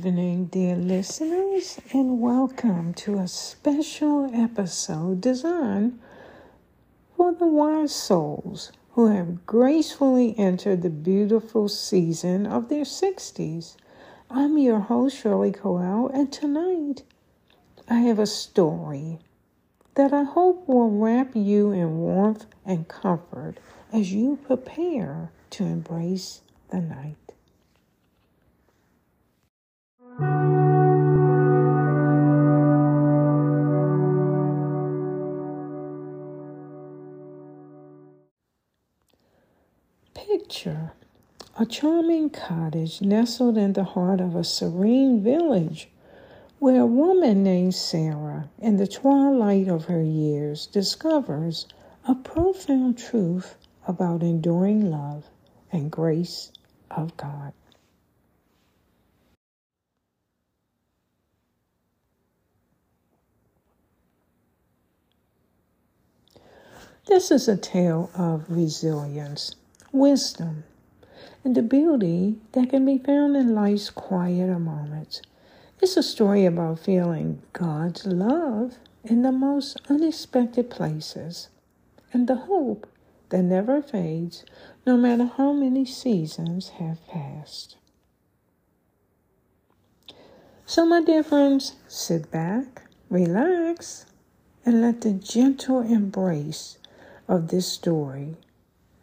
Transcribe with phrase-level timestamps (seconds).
[0.00, 6.00] evening, dear listeners, and welcome to a special episode designed
[7.14, 13.76] for the wise souls who have gracefully entered the beautiful season of their 60s.
[14.30, 17.02] I'm your host, Shirley Cole-El, and tonight
[17.86, 19.18] I have a story
[19.96, 23.58] that I hope will wrap you in warmth and comfort
[23.92, 27.16] as you prepare to embrace the night.
[40.50, 40.94] Picture
[41.56, 45.88] a charming cottage nestled in the heart of a serene village
[46.58, 51.68] where a woman named Sarah, in the twilight of her years, discovers
[52.08, 53.54] a profound truth
[53.86, 55.30] about enduring love
[55.70, 56.50] and grace
[56.90, 57.52] of God.
[67.06, 69.54] This is a tale of resilience,
[69.92, 70.64] wisdom,
[71.44, 75.22] and the beauty that can be found in life's quieter moments.
[75.80, 81.48] It's a story about feeling God's love in the most unexpected places
[82.12, 82.86] and the hope
[83.30, 84.44] that never fades
[84.86, 87.76] no matter how many seasons have passed.
[90.66, 94.06] So, my dear friends, sit back, relax,
[94.64, 96.78] and let the gentle embrace
[97.26, 98.36] of this story,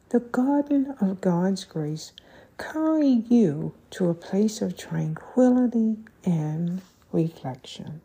[0.10, 2.14] the garden of God's grace,
[2.58, 8.02] carry you to a place of tranquility and reflection.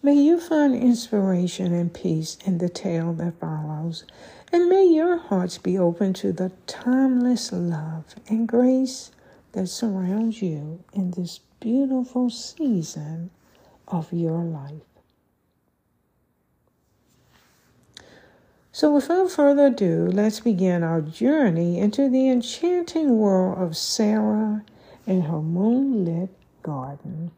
[0.00, 4.04] May you find inspiration and peace in the tale that follows,
[4.52, 9.10] and may your hearts be open to the timeless love and grace
[9.52, 13.30] that surrounds you in this beautiful season
[13.86, 14.82] of your life.
[18.72, 24.64] So, without further ado, let's begin our journey into the enchanting world of Sarah
[25.06, 26.30] and her moonlit
[26.62, 27.32] garden.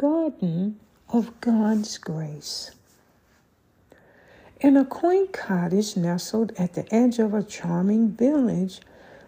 [0.00, 0.80] Garden
[1.10, 2.70] of God's Grace.
[4.58, 8.80] In a quaint cottage nestled at the edge of a charming village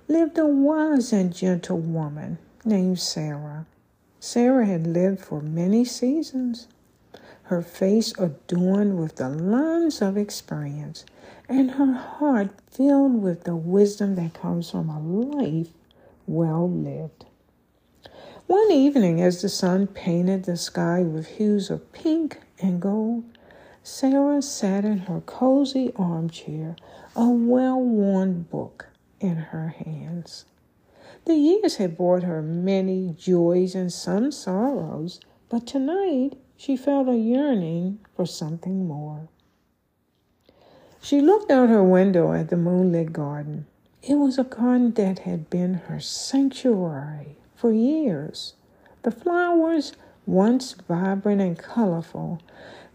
[0.09, 3.67] lived a wise and gentle woman named Sarah.
[4.19, 6.69] Sarah had lived for many seasons,
[7.43, 11.05] her face adorned with the lines of experience,
[11.51, 15.69] and her heart filled with the wisdom that comes from a life
[16.27, 17.27] well lived.
[18.53, 23.25] One evening, as the sun painted the sky with hues of pink and gold,
[23.83, 26.77] Sarah sat in her cozy armchair,
[27.17, 28.89] a well worn book
[29.21, 30.45] in her hands.
[31.25, 37.17] The years had brought her many joys and some sorrows, but tonight she felt a
[37.17, 39.29] yearning for something more.
[41.01, 43.65] She looked out her window at the moonlit garden.
[44.03, 48.55] It was a garden that had been her sanctuary for years.
[49.05, 49.93] The flowers,
[50.27, 52.41] once vibrant and colorful,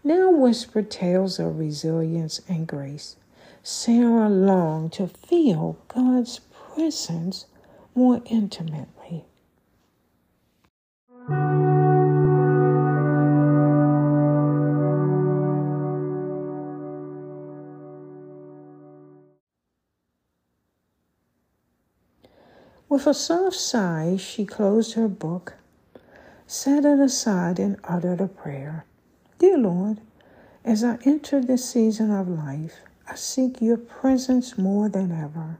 [0.04, 3.16] now whispered tales of resilience and grace.
[3.62, 7.46] Sarah longed to feel God's presence
[7.94, 9.24] more intimately.
[22.98, 25.54] With a soft sigh, she closed her book,
[26.48, 28.86] set it aside, and uttered a prayer.
[29.38, 30.00] Dear Lord,
[30.64, 35.58] as I enter this season of life, I seek your presence more than ever.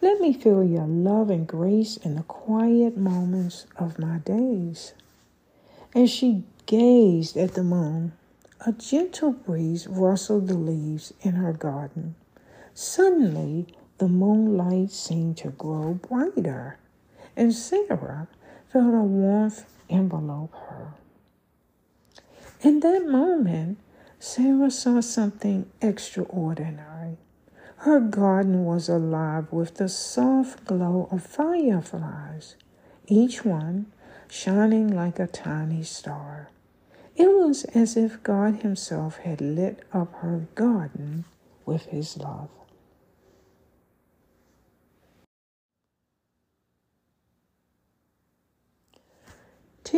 [0.00, 4.92] Let me feel your love and grace in the quiet moments of my days.
[5.92, 8.12] As she gazed at the moon,
[8.64, 12.14] a gentle breeze rustled the leaves in her garden.
[12.74, 13.66] Suddenly,
[13.98, 16.78] the moonlight seemed to grow brighter,
[17.36, 18.28] and Sarah
[18.72, 20.94] felt a warmth envelope her.
[22.60, 23.78] In that moment,
[24.18, 27.18] Sarah saw something extraordinary.
[27.78, 32.56] Her garden was alive with the soft glow of fireflies.
[33.06, 33.86] each one
[34.28, 36.50] shining like a tiny star.
[37.16, 41.24] It was as if God Himself had lit up her garden
[41.64, 42.50] with His love.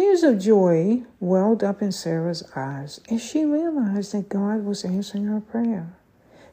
[0.00, 5.26] Tears of joy welled up in Sarah's eyes as she realized that God was answering
[5.26, 5.92] her prayer.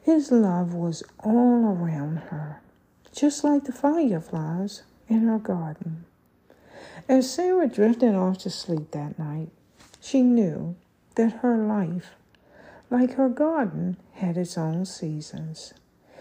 [0.02, 2.60] His love was all around her,
[3.10, 6.04] just like the fireflies in her garden.
[7.08, 9.48] As Sarah drifted off to sleep that night,
[9.98, 10.76] she knew
[11.14, 12.16] that her life,
[12.90, 15.72] like her garden, had its own seasons.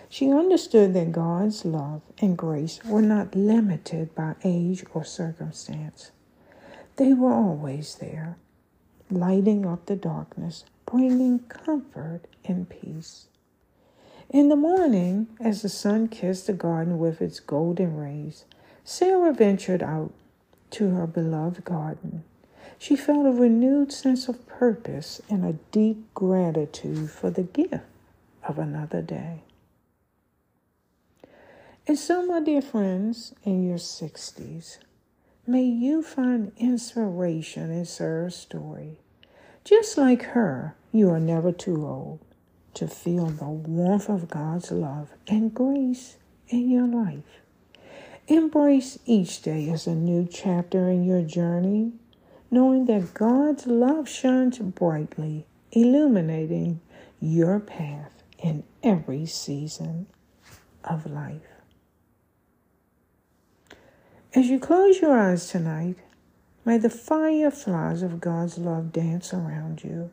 [0.07, 6.11] She understood that God's love and grace were not limited by age or circumstance.
[6.97, 8.37] They were always there,
[9.11, 13.27] lighting up the darkness, bringing comfort and peace.
[14.29, 18.45] In the morning, as the sun kissed the garden with its golden rays,
[18.83, 20.11] Sarah ventured out
[20.71, 22.23] to her beloved garden.
[22.79, 27.85] She felt a renewed sense of purpose and a deep gratitude for the gift
[28.43, 29.43] of another day.
[31.87, 34.79] And so, my dear friends, in your 60s,
[35.49, 38.97] May you find inspiration in Sarah's story.
[39.63, 42.19] Just like her, you are never too old
[42.73, 46.17] to feel the warmth of God's love and grace
[46.49, 47.39] in your life.
[48.27, 51.93] Embrace each day as a new chapter in your journey,
[52.51, 56.81] knowing that God's love shines brightly, illuminating
[57.21, 60.07] your path in every season
[60.83, 61.56] of life.
[64.37, 65.95] As you close your eyes tonight,
[66.63, 70.11] may the fireflies of God's love dance around you,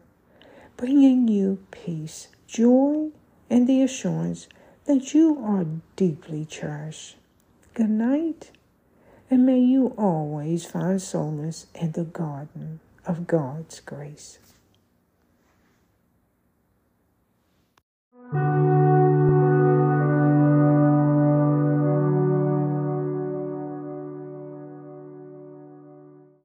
[0.78, 3.10] bringing you peace, joy,
[3.50, 4.48] and the assurance
[4.86, 5.66] that you are
[5.96, 7.16] deeply cherished.
[7.74, 8.50] Good night,
[9.30, 14.38] and may you always find solace in the garden of God's grace.